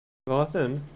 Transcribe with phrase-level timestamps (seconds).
[0.23, 0.73] Tebɣa-ten?